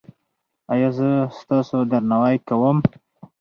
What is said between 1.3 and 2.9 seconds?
ستاسو درناوی کوم؟